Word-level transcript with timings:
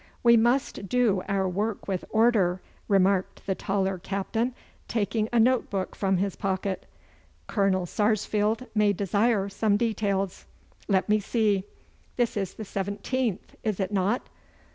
'We 0.23 0.37
must 0.37 0.89
do 0.89 1.21
our 1.29 1.47
work 1.47 1.87
with 1.87 2.03
order,' 2.09 2.59
remarked 2.87 3.45
the 3.45 3.53
taller 3.53 3.99
Captain, 3.99 4.55
taking 4.87 5.29
a 5.31 5.39
note 5.39 5.69
book 5.69 5.95
from 5.95 6.17
his 6.17 6.35
pocket. 6.35 6.87
'Colonel 7.45 7.85
Sarsfield 7.85 8.65
may 8.73 8.93
desire 8.93 9.47
some 9.47 9.77
details. 9.77 10.47
Let 10.87 11.07
me 11.07 11.19
see! 11.19 11.65
This 12.15 12.35
is 12.35 12.55
the 12.55 12.65
seventeenth, 12.65 13.55
is 13.63 13.79
it 13.79 13.91
not? 13.91 14.27